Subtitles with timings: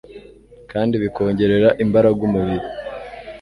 [0.71, 2.67] kandi bikongerera imbaraga umubiri.